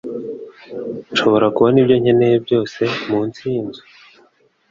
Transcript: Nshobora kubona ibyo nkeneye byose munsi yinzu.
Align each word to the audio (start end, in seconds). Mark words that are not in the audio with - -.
Nshobora 1.11 1.47
kubona 1.55 1.77
ibyo 1.81 1.95
nkeneye 2.01 2.35
byose 2.45 2.79
munsi 3.09 3.39
yinzu. 3.51 3.81